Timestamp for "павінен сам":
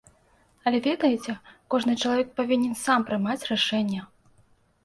2.39-2.99